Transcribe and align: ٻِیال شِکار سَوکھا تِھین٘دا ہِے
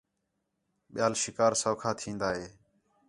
ٻِیال 0.93 1.13
شِکار 1.21 1.51
سَوکھا 1.61 1.91
تِھین٘دا 1.99 2.29
ہِے 2.37 2.47